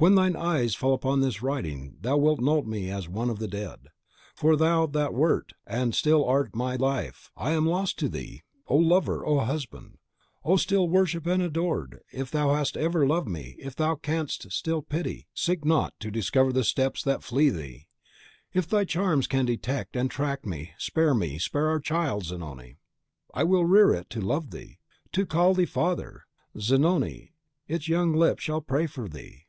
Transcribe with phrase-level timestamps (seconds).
[0.00, 3.48] When thine eyes fall upon this writing thou wilt know me as one of the
[3.48, 3.88] dead.
[4.36, 8.44] For thou that wert, and still art my life, I am lost to thee!
[8.68, 9.26] O lover!
[9.26, 9.98] O husband!
[10.44, 11.98] O still worshipped and adored!
[12.12, 16.52] if thou hast ever loved me, if thou canst still pity, seek not to discover
[16.52, 17.88] the steps that fly thee.
[18.52, 22.24] If thy charms can detect and tract me, spare me, spare our child!
[22.26, 22.76] Zanoni,
[23.34, 24.78] I will rear it to love thee,
[25.10, 26.26] to call thee father!
[26.56, 27.32] Zanoni,
[27.66, 29.46] its young lips shall pray for thee!